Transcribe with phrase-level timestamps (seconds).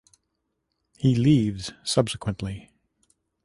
[0.97, 2.71] He leaves subsequently.